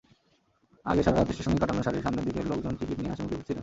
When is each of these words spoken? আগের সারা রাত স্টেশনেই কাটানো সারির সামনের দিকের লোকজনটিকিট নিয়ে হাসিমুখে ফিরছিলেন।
আগের 0.85 1.03
সারা 1.05 1.17
রাত 1.17 1.29
স্টেশনেই 1.31 1.61
কাটানো 1.61 1.81
সারির 1.83 2.03
সামনের 2.05 2.25
দিকের 2.27 2.45
লোকজনটিকিট 2.51 2.97
নিয়ে 2.99 3.11
হাসিমুখে 3.11 3.35
ফিরছিলেন। 3.37 3.59